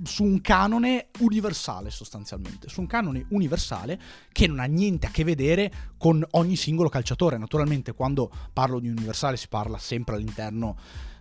su 0.02 0.24
un 0.24 0.40
canone 0.40 1.08
universale 1.20 1.90
sostanzialmente, 1.90 2.68
su 2.68 2.80
un 2.80 2.86
canone 2.86 3.26
universale 3.30 4.00
che 4.32 4.46
non 4.46 4.60
ha 4.60 4.64
niente 4.64 5.06
a 5.06 5.10
che 5.10 5.24
vedere 5.24 5.72
con 5.96 6.24
ogni 6.32 6.56
singolo 6.56 6.88
calciatore. 6.88 7.38
Naturalmente 7.38 7.92
quando 7.92 8.30
parlo 8.52 8.80
di 8.80 8.88
universale 8.88 9.36
si 9.36 9.48
parla 9.48 9.78
sempre 9.78 10.16
all'interno 10.16 10.76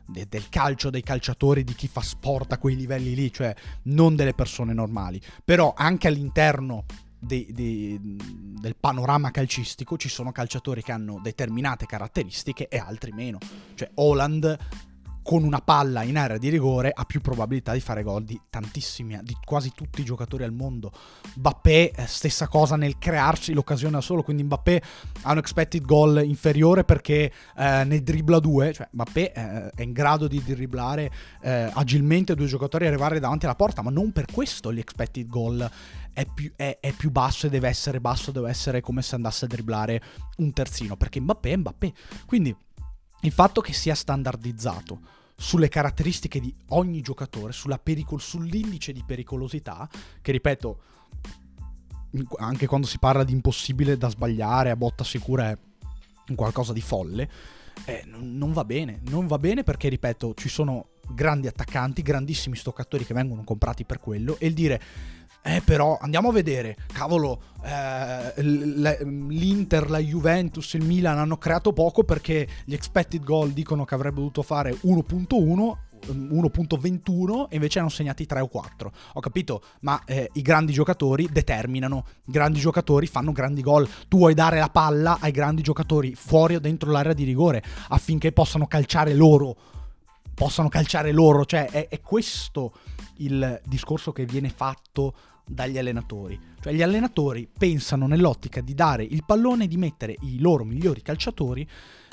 de- 0.05 0.27
del 0.27 0.49
calcio, 0.49 0.89
dei 0.89 1.03
calciatori, 1.03 1.63
di 1.63 1.75
chi 1.75 1.87
fa 1.87 2.01
sport 2.01 2.53
a 2.53 2.57
quei 2.57 2.75
livelli 2.75 3.15
lì, 3.15 3.31
cioè 3.31 3.53
non 3.83 4.15
delle 4.15 4.33
persone 4.33 4.73
normali. 4.73 5.21
Però 5.43 5.73
anche 5.75 6.07
all'interno 6.07 6.85
de- 7.19 7.47
de- 7.51 7.99
del 8.01 8.75
panorama 8.75 9.31
calcistico 9.31 9.97
ci 9.97 10.09
sono 10.09 10.31
calciatori 10.31 10.83
che 10.83 10.91
hanno 10.91 11.19
determinate 11.21 11.85
caratteristiche 11.85 12.67
e 12.67 12.77
altri 12.77 13.11
meno. 13.11 13.37
Cioè 13.75 13.91
Holland 13.95 14.57
con 15.23 15.43
una 15.43 15.59
palla 15.59 16.03
in 16.03 16.17
area 16.17 16.37
di 16.37 16.49
rigore 16.49 16.91
ha 16.93 17.05
più 17.05 17.21
probabilità 17.21 17.71
di 17.73 17.79
fare 17.79 18.03
gol 18.03 18.23
di 18.23 18.39
tantissimi, 18.49 19.17
di 19.23 19.35
quasi 19.43 19.71
tutti 19.73 20.01
i 20.01 20.03
giocatori 20.03 20.43
al 20.43 20.51
mondo. 20.51 20.91
Mbappé, 21.35 21.91
eh, 21.91 22.05
stessa 22.05 22.47
cosa 22.47 22.75
nel 22.75 22.97
crearsi 22.99 23.53
l'occasione 23.53 23.93
da 23.93 24.01
solo, 24.01 24.21
quindi 24.21 24.43
Mbappé 24.43 24.81
ha 25.21 25.31
un 25.31 25.37
expected 25.37 25.83
goal 25.85 26.23
inferiore 26.25 26.83
perché 26.83 27.31
eh, 27.57 27.83
ne 27.85 28.03
dribbla 28.03 28.39
due, 28.39 28.73
cioè 28.73 28.87
Mbappé 28.91 29.31
eh, 29.31 29.69
è 29.69 29.81
in 29.81 29.93
grado 29.93 30.27
di 30.27 30.43
dribblare 30.43 31.11
eh, 31.41 31.71
agilmente 31.73 32.35
due 32.35 32.45
giocatori 32.45 32.83
e 32.83 32.87
arrivare 32.89 33.19
davanti 33.19 33.45
alla 33.45 33.55
porta, 33.55 33.81
ma 33.81 33.89
non 33.89 34.11
per 34.11 34.25
questo 34.31 34.69
l'expected 34.69 35.27
goal 35.27 35.71
è 36.11 36.25
più, 36.25 36.51
è, 36.55 36.77
è 36.79 36.91
più, 36.91 37.09
basso 37.09 37.47
e 37.47 37.49
deve 37.49 37.69
essere 37.69 37.99
basso, 37.99 38.31
deve 38.31 38.49
essere 38.49 38.81
come 38.81 39.01
se 39.01 39.15
andasse 39.15 39.45
a 39.45 39.47
dribblare 39.47 40.01
un 40.37 40.51
terzino, 40.51 40.95
perché 40.95 41.19
Mbappé 41.19 41.51
è 41.51 41.57
Mbappé. 41.57 41.93
Quindi 42.25 42.55
il 43.23 43.31
fatto 43.31 43.61
che 43.61 43.73
sia 43.73 43.95
standardizzato 43.95 44.99
sulle 45.35 45.67
caratteristiche 45.67 46.39
di 46.39 46.53
ogni 46.69 47.01
giocatore, 47.01 47.53
pericol- 47.81 48.21
sull'indice 48.21 48.93
di 48.93 49.03
pericolosità, 49.05 49.89
che 50.21 50.31
ripeto, 50.31 50.81
anche 52.37 52.67
quando 52.67 52.87
si 52.87 52.99
parla 52.99 53.23
di 53.23 53.33
impossibile 53.33 53.97
da 53.97 54.09
sbagliare 54.09 54.69
a 54.69 54.75
botta 54.75 55.03
sicura 55.03 55.49
è 55.49 55.57
qualcosa 56.35 56.71
di 56.71 56.81
folle, 56.81 57.29
eh, 57.85 58.03
non 58.05 58.53
va 58.53 58.63
bene, 58.63 59.01
non 59.09 59.27
va 59.27 59.37
bene 59.39 59.63
perché, 59.63 59.89
ripeto, 59.89 60.33
ci 60.35 60.47
sono 60.47 60.89
grandi 61.09 61.47
attaccanti, 61.47 62.01
grandissimi 62.01 62.55
stoccatori 62.55 63.05
che 63.05 63.13
vengono 63.13 63.43
comprati 63.43 63.83
per 63.83 63.99
quello 63.99 64.37
e 64.39 64.47
il 64.47 64.53
dire 64.53 64.81
eh, 65.43 65.61
però 65.63 65.97
andiamo 65.99 66.29
a 66.29 66.31
vedere, 66.31 66.77
cavolo, 66.93 67.41
eh, 67.63 68.41
l'Inter, 68.41 69.89
la 69.89 69.99
Juventus, 69.99 70.73
il 70.73 70.85
Milan 70.85 71.19
hanno 71.19 71.37
creato 71.37 71.73
poco 71.73 72.03
perché 72.03 72.47
gli 72.63 72.73
expected 72.73 73.23
goal 73.23 73.51
dicono 73.51 73.83
che 73.83 73.93
avrebbe 73.93 74.17
dovuto 74.17 74.41
fare 74.41 74.71
1.1 74.71 75.75
1.21 76.05 77.47
e 77.49 77.55
invece 77.55 77.79
hanno 77.79 77.89
segnati 77.89 78.25
3 78.25 78.41
o 78.41 78.47
4. 78.47 78.91
Ho 79.13 79.19
capito, 79.19 79.61
ma 79.81 80.01
eh, 80.05 80.29
i 80.33 80.41
grandi 80.41 80.73
giocatori 80.73 81.29
determinano, 81.31 82.05
i 82.25 82.31
grandi 82.31 82.59
giocatori 82.59 83.07
fanno 83.07 83.31
grandi 83.31 83.61
gol. 83.61 83.87
Tu 84.07 84.17
vuoi 84.17 84.33
dare 84.33 84.59
la 84.59 84.69
palla 84.69 85.17
ai 85.21 85.31
grandi 85.31 85.61
giocatori 85.61 86.15
fuori 86.15 86.55
o 86.55 86.59
dentro 86.59 86.91
l'area 86.91 87.13
di 87.13 87.23
rigore 87.23 87.63
affinché 87.89 88.31
possano 88.31 88.67
calciare 88.67 89.13
loro. 89.13 89.55
Possano 90.33 90.67
calciare 90.67 91.11
loro, 91.11 91.45
cioè 91.45 91.69
è, 91.69 91.87
è 91.87 92.01
questo 92.01 92.73
il 93.17 93.61
discorso 93.65 94.11
che 94.11 94.25
viene 94.25 94.49
fatto 94.49 95.13
dagli 95.45 95.77
allenatori. 95.77 96.39
Cioè 96.61 96.73
gli 96.73 96.81
allenatori 96.81 97.47
pensano 97.55 98.07
nell'ottica 98.07 98.61
di 98.61 98.73
dare 98.73 99.03
il 99.03 99.23
pallone 99.25 99.65
e 99.65 99.67
di 99.67 99.77
mettere 99.77 100.15
i 100.21 100.39
loro 100.39 100.63
migliori 100.63 101.01
calciatori 101.01 101.67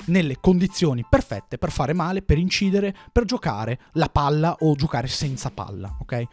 nelle 0.05 0.37
condizioni 0.41 1.05
perfette 1.07 1.57
per 1.57 1.71
fare 1.71 1.93
male, 1.93 2.21
per 2.21 2.37
incidere, 2.37 2.93
per 3.11 3.25
giocare 3.25 3.79
la 3.93 4.09
palla 4.09 4.57
o 4.59 4.75
giocare 4.75 5.07
senza 5.07 5.51
palla, 5.51 5.97
ok? 5.99 6.23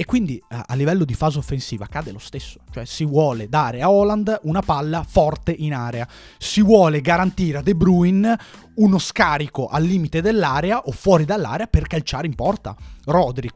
E 0.00 0.06
quindi 0.06 0.42
a 0.48 0.74
livello 0.76 1.04
di 1.04 1.12
fase 1.12 1.36
offensiva 1.36 1.86
cade 1.86 2.10
lo 2.10 2.18
stesso, 2.18 2.60
cioè 2.70 2.86
si 2.86 3.04
vuole 3.04 3.50
dare 3.50 3.82
a 3.82 3.90
Holland 3.90 4.40
una 4.44 4.62
palla 4.62 5.02
forte 5.02 5.52
in 5.52 5.74
area, 5.74 6.08
si 6.38 6.62
vuole 6.62 7.02
garantire 7.02 7.58
a 7.58 7.62
De 7.62 7.74
Bruyne 7.74 8.38
uno 8.76 8.98
scarico 8.98 9.66
al 9.66 9.82
limite 9.82 10.22
dell'area 10.22 10.80
o 10.80 10.90
fuori 10.90 11.26
dall'area 11.26 11.66
per 11.66 11.86
calciare 11.86 12.26
in 12.26 12.34
porta. 12.34 12.74
Rodri, 13.04 13.50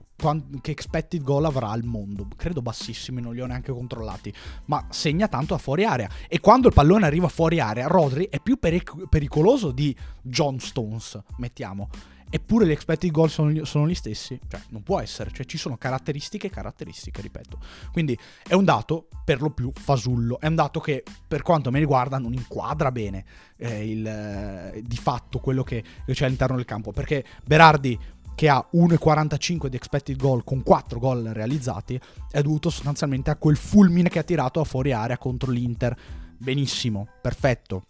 che 0.61 0.71
expected 0.71 1.23
goal 1.23 1.45
avrà 1.45 1.71
al 1.71 1.85
mondo? 1.85 2.29
Credo 2.37 2.63
bassissimi, 2.63 3.21
non 3.21 3.35
li 3.35 3.41
ho 3.41 3.47
neanche 3.47 3.73
controllati, 3.73 4.33
ma 4.67 4.87
segna 4.91 5.29
tanto 5.29 5.55
a 5.55 5.59
fuori 5.59 5.85
area. 5.85 6.09
E 6.29 6.41
quando 6.41 6.69
il 6.69 6.75
pallone 6.75 7.07
arriva 7.07 7.29
fuori 7.29 7.61
area, 7.61 7.87
Rodri 7.87 8.29
è 8.31 8.41
più 8.41 8.59
peric- 8.59 9.09
pericoloso 9.09 9.71
di 9.71 9.95
John 10.23 10.59
Stones, 10.59 11.21
mettiamo 11.37 11.89
eppure 12.35 12.67
gli 12.67 12.73
expected 12.73 13.13
goal 13.13 13.31
sono, 13.31 13.65
sono, 13.65 13.87
gli 13.87 13.95
stessi. 13.95 14.37
Cioè, 14.49 14.61
non 14.71 14.83
può 14.83 14.99
essere, 14.99 15.31
cioè 15.33 15.47
ci 15.47 15.57
sono 15.57 15.77
caratteristiche 15.77 16.49
e 16.49 16.51
caratteristiche, 16.51 17.21
ripeto. 17.21 17.61
Quindi 17.93 18.19
è 18.45 18.55
un 18.55 18.65
dato 18.65 19.07
per 19.25 19.41
lo 19.41 19.51
più 19.51 19.71
fasullo, 19.73 20.41
è 20.41 20.49
un 20.49 20.57
dato 20.57 20.81
che 20.81 21.05
per 21.29 21.43
quanto 21.43 21.71
mi 21.71 21.79
riguarda 21.79 22.19
non 22.19 22.33
inquadra 22.33 22.91
bene 22.91 23.25
eh, 23.57 23.89
il, 23.89 24.05
eh, 24.05 24.83
di 24.85 24.97
fatto 24.97 25.39
quello 25.39 25.63
che 25.63 25.85
c'è 26.07 26.25
all'interno 26.25 26.57
del 26.57 26.65
campo, 26.65 26.91
perché 26.91 27.25
Berardi 27.45 27.97
che 28.35 28.49
ha 28.49 28.65
1,45 28.75 29.67
di 29.67 29.77
expected 29.77 30.17
goal 30.17 30.45
con 30.45 30.63
4 30.63 30.99
gol 30.99 31.23
realizzati 31.33 32.01
è 32.31 32.43
dovuto 32.43 32.71
sostanzialmente 32.71 33.31
a 33.31 33.37
quel 33.37 33.57
fulmine 33.57 34.09
che 34.09 34.19
ha 34.19 34.25
tirato 34.25 34.61
a 34.61 34.65
fuori 34.65 34.93
area 34.93 35.19
contro 35.19 35.51
l'Inter. 35.51 35.97
Benissimo, 36.37 37.09
perfetto 37.21 37.85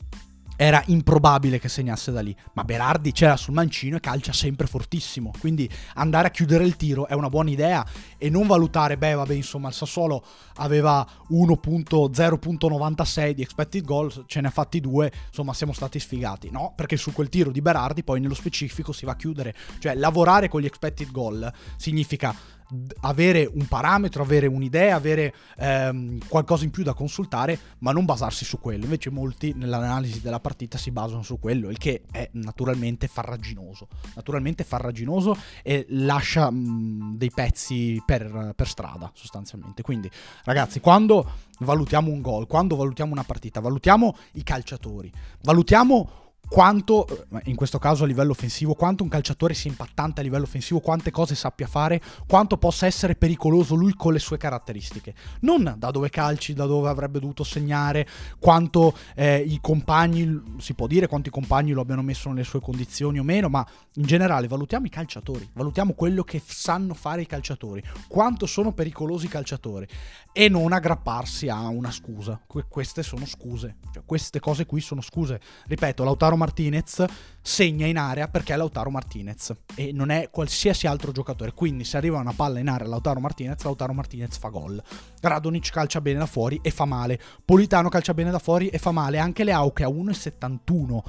era 0.56 0.82
improbabile 0.86 1.58
che 1.58 1.68
segnasse 1.68 2.12
da 2.12 2.20
lì, 2.20 2.34
ma 2.52 2.64
Berardi 2.64 3.12
c'era 3.12 3.36
sul 3.36 3.54
mancino 3.54 3.96
e 3.96 4.00
calcia 4.00 4.32
sempre 4.32 4.66
fortissimo, 4.66 5.32
quindi 5.38 5.68
andare 5.94 6.28
a 6.28 6.30
chiudere 6.30 6.64
il 6.64 6.76
tiro 6.76 7.06
è 7.06 7.14
una 7.14 7.28
buona 7.28 7.50
idea. 7.50 7.86
E 8.18 8.30
non 8.30 8.46
valutare, 8.46 8.96
beh 8.96 9.14
vabbè 9.14 9.34
insomma 9.34 9.68
il 9.68 9.74
Sassuolo 9.74 10.24
aveva 10.56 11.06
1.0.96 11.30 13.30
di 13.32 13.42
expected 13.42 13.84
goals, 13.84 14.22
ce 14.26 14.40
ne 14.40 14.48
ha 14.48 14.50
fatti 14.50 14.80
due, 14.80 15.12
insomma 15.28 15.52
siamo 15.52 15.72
stati 15.72 15.98
sfigati, 15.98 16.50
no? 16.50 16.72
Perché 16.76 16.96
su 16.96 17.12
quel 17.12 17.28
tiro 17.28 17.50
di 17.50 17.60
Berardi 17.60 18.02
poi 18.02 18.20
nello 18.20 18.34
specifico 18.34 18.92
si 18.92 19.04
va 19.04 19.12
a 19.12 19.16
chiudere, 19.16 19.54
cioè 19.78 19.94
lavorare 19.94 20.48
con 20.48 20.60
gli 20.60 20.66
expected 20.66 21.10
goal 21.10 21.52
significa 21.76 22.34
avere 23.00 23.50
un 23.52 23.66
parametro, 23.66 24.22
avere 24.22 24.46
un'idea, 24.46 24.96
avere 24.96 25.34
ehm, 25.56 26.26
qualcosa 26.28 26.64
in 26.64 26.70
più 26.70 26.82
da 26.82 26.94
consultare, 26.94 27.58
ma 27.78 27.92
non 27.92 28.04
basarsi 28.04 28.44
su 28.44 28.58
quello. 28.58 28.84
Invece 28.84 29.10
molti 29.10 29.52
nell'analisi 29.54 30.20
della 30.20 30.40
partita 30.40 30.78
si 30.78 30.90
basano 30.90 31.22
su 31.22 31.38
quello, 31.38 31.70
il 31.70 31.78
che 31.78 32.02
è 32.10 32.28
naturalmente 32.32 33.06
farraginoso. 33.06 33.88
Naturalmente 34.14 34.64
farraginoso 34.64 35.36
e 35.62 35.86
lascia 35.90 36.50
mh, 36.50 37.16
dei 37.16 37.30
pezzi 37.30 38.02
per, 38.04 38.52
per 38.56 38.68
strada 38.68 39.10
sostanzialmente. 39.14 39.82
Quindi 39.82 40.10
ragazzi, 40.44 40.80
quando 40.80 41.30
valutiamo 41.60 42.10
un 42.10 42.20
gol, 42.20 42.46
quando 42.46 42.76
valutiamo 42.76 43.12
una 43.12 43.24
partita, 43.24 43.60
valutiamo 43.60 44.16
i 44.32 44.42
calciatori, 44.42 45.12
valutiamo 45.42 46.22
quanto, 46.48 47.26
in 47.44 47.56
questo 47.56 47.78
caso 47.78 48.04
a 48.04 48.06
livello 48.06 48.32
offensivo, 48.32 48.74
quanto 48.74 49.02
un 49.02 49.08
calciatore 49.08 49.54
sia 49.54 49.70
impattante 49.70 50.20
a 50.20 50.22
livello 50.22 50.44
offensivo, 50.44 50.80
quante 50.80 51.10
cose 51.10 51.34
sappia 51.34 51.66
fare, 51.66 52.00
quanto 52.26 52.56
possa 52.56 52.86
essere 52.86 53.14
pericoloso 53.14 53.74
lui 53.74 53.94
con 53.94 54.12
le 54.12 54.18
sue 54.18 54.36
caratteristiche. 54.36 55.14
Non 55.40 55.74
da 55.76 55.90
dove 55.90 56.10
calci, 56.10 56.52
da 56.54 56.66
dove 56.66 56.88
avrebbe 56.88 57.18
dovuto 57.18 57.44
segnare, 57.44 58.06
quanto 58.38 58.96
eh, 59.14 59.38
i 59.38 59.58
compagni, 59.60 60.56
si 60.58 60.74
può 60.74 60.86
dire 60.86 61.06
quanti 61.06 61.30
compagni 61.30 61.72
lo 61.72 61.80
abbiano 61.80 62.02
messo 62.02 62.28
nelle 62.28 62.44
sue 62.44 62.60
condizioni 62.60 63.18
o 63.18 63.22
meno, 63.22 63.48
ma 63.48 63.66
in 63.94 64.04
generale 64.04 64.48
valutiamo 64.48 64.86
i 64.86 64.90
calciatori, 64.90 65.48
valutiamo 65.52 65.92
quello 65.94 66.22
che 66.22 66.42
sanno 66.44 66.94
fare 66.94 67.22
i 67.22 67.26
calciatori, 67.26 67.82
quanto 68.08 68.46
sono 68.46 68.72
pericolosi 68.72 69.26
i 69.26 69.28
calciatori 69.28 69.86
e 70.32 70.48
non 70.48 70.72
aggrapparsi 70.72 71.48
a 71.48 71.68
una 71.68 71.90
scusa. 71.90 72.40
Que- 72.46 72.66
queste 72.68 73.02
sono 73.02 73.24
scuse, 73.26 73.76
cioè, 73.92 74.02
queste 74.04 74.40
cose 74.40 74.66
qui 74.66 74.80
sono 74.80 75.00
scuse. 75.00 75.40
Ripeto, 75.66 76.04
Lautaro 76.04 76.33
Lautaro 76.34 76.36
Martinez 76.36 77.04
segna 77.40 77.86
in 77.86 77.98
area 77.98 78.28
perché 78.28 78.54
è 78.54 78.56
Lautaro 78.56 78.90
Martinez 78.90 79.52
e 79.74 79.92
non 79.92 80.10
è 80.10 80.30
qualsiasi 80.30 80.86
altro 80.86 81.12
giocatore. 81.12 81.52
Quindi 81.52 81.84
se 81.84 81.96
arriva 81.96 82.18
una 82.18 82.32
palla 82.32 82.58
in 82.58 82.68
area 82.68 82.86
a 82.86 82.90
Lautaro 82.90 83.20
Martinez, 83.20 83.62
Lautaro 83.62 83.92
Martinez 83.92 84.36
fa 84.36 84.48
gol. 84.48 84.82
Radonic 85.20 85.70
calcia 85.70 86.00
bene 86.00 86.18
da 86.18 86.26
fuori 86.26 86.58
e 86.62 86.70
fa 86.70 86.84
male. 86.84 87.20
Politano 87.44 87.88
calcia 87.88 88.14
bene 88.14 88.30
da 88.30 88.38
fuori 88.38 88.68
e 88.68 88.78
fa 88.78 88.90
male. 88.90 89.18
Anche 89.18 89.44
Leao 89.44 89.72
che 89.72 89.84
ha 89.84 89.88
1,71 89.88 91.02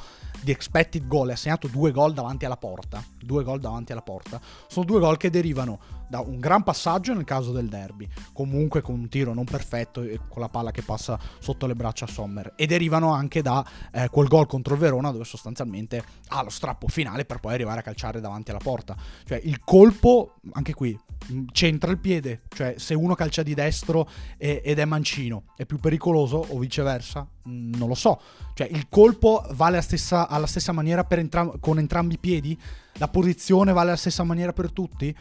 di 0.46 0.52
expected 0.52 1.08
goal, 1.08 1.32
ha 1.32 1.36
segnato 1.36 1.68
due 1.68 1.92
gol 1.92 2.14
davanti 2.14 2.46
alla 2.46 2.56
porta. 2.56 3.04
Due 3.20 3.44
gol 3.44 3.60
davanti 3.60 3.92
alla 3.92 4.04
porta. 4.04 4.40
Sono 4.68 4.86
due 4.86 5.00
gol 5.00 5.18
che 5.18 5.32
derivano 5.32 5.80
da 6.08 6.20
un 6.20 6.40
gran 6.40 6.62
passaggio 6.62 7.16
nel 7.16 7.24
caso 7.24 7.52
del 7.52 7.68
derby, 7.68 8.08
comunque 8.32 8.82
con 8.82 8.94
un 8.94 9.10
tiro 9.10 9.34
non 9.34 9.46
perfetto 9.46 10.04
e 10.04 10.20
con 10.30 10.40
la 10.40 10.50
palla 10.50 10.70
che 10.70 10.84
passa 10.84 11.20
sotto 11.40 11.66
le 11.66 11.74
braccia 11.74 12.06
a 12.06 12.08
Sommer. 12.08 12.54
E 12.56 12.68
derivano 12.68 13.12
anche 13.12 13.42
da 13.42 13.66
eh, 13.92 14.10
quel 14.10 14.28
gol 14.28 14.46
contro 14.46 14.76
il 14.76 14.80
Verona 14.80 15.12
dove 15.12 15.24
sostanzialmente 15.24 16.04
ha 16.28 16.44
lo 16.44 16.52
strappo 16.52 16.88
finale 16.88 17.26
per 17.26 17.40
poi 17.40 17.56
arrivare 17.56 17.80
a 17.80 17.84
calciare 17.84 18.22
davanti 18.22 18.52
alla 18.52 18.60
porta. 18.60 18.96
Cioè 19.26 19.42
il 19.44 19.60
colpo, 19.64 20.36
anche 20.54 20.76
qui, 20.76 20.98
centra 21.52 21.90
il 21.90 21.98
piede, 21.98 22.44
cioè 22.50 22.76
se 22.78 22.94
uno 22.94 23.16
calcia 23.16 23.42
di 23.42 23.56
destro 23.56 24.08
ed 24.38 24.78
è 24.78 24.86
mancino 24.86 25.46
è 25.56 25.66
più 25.66 25.80
pericoloso 25.80 26.46
o 26.50 26.60
viceversa, 26.60 27.28
non 27.46 27.88
lo 27.88 27.96
so. 27.96 28.20
Cioè 28.54 28.68
il 28.72 28.88
colpo 28.90 29.46
vale 29.52 29.82
stessa, 29.82 30.28
alla 30.36 30.48
stessa 30.48 30.72
maniera 30.72 31.06
entram- 31.10 31.60
con 31.60 31.80
entrambi 31.80 32.16
i 32.16 32.20
piedi? 32.20 32.60
La 32.94 33.08
posizione 33.08 33.74
vale 33.74 33.90
alla 33.90 33.98
stessa 33.98 34.24
maniera 34.24 34.54
per 34.54 34.72
tutti? 34.72 35.16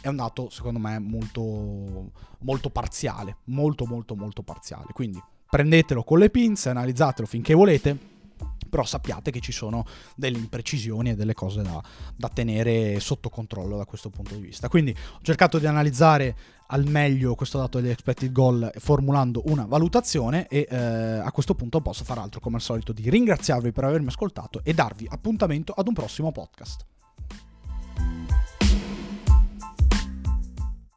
È 0.00 0.08
un 0.08 0.16
dato 0.16 0.48
secondo 0.50 0.78
me 0.78 0.98
molto, 0.98 2.10
molto 2.40 2.70
parziale, 2.70 3.36
molto 3.44 3.86
molto 3.86 4.14
molto 4.14 4.42
parziale. 4.42 4.86
Quindi 4.92 5.22
prendetelo 5.48 6.04
con 6.04 6.18
le 6.18 6.30
pinze, 6.30 6.70
analizzatelo 6.70 7.26
finché 7.26 7.54
volete 7.54 8.18
però 8.68 8.84
sappiate 8.84 9.30
che 9.30 9.40
ci 9.40 9.52
sono 9.52 9.84
delle 10.14 10.38
imprecisioni 10.38 11.10
e 11.10 11.16
delle 11.16 11.34
cose 11.34 11.62
da, 11.62 11.82
da 12.16 12.28
tenere 12.28 13.00
sotto 13.00 13.28
controllo 13.28 13.76
da 13.76 13.84
questo 13.84 14.08
punto 14.08 14.34
di 14.34 14.40
vista. 14.40 14.68
Quindi 14.68 14.90
ho 14.90 15.18
cercato 15.22 15.58
di 15.58 15.66
analizzare 15.66 16.36
al 16.72 16.86
meglio 16.86 17.34
questo 17.34 17.58
dato 17.58 17.80
degli 17.80 17.90
expected 17.90 18.30
goal 18.30 18.70
formulando 18.78 19.42
una 19.46 19.66
valutazione 19.66 20.46
e 20.46 20.66
eh, 20.70 20.76
a 20.76 21.30
questo 21.32 21.54
punto 21.54 21.80
posso 21.80 22.04
fare 22.04 22.20
altro 22.20 22.40
come 22.40 22.56
al 22.56 22.62
solito 22.62 22.92
di 22.92 23.10
ringraziarvi 23.10 23.72
per 23.72 23.84
avermi 23.84 24.08
ascoltato 24.08 24.60
e 24.62 24.72
darvi 24.72 25.06
appuntamento 25.10 25.72
ad 25.72 25.88
un 25.88 25.94
prossimo 25.94 26.30
podcast. 26.30 26.86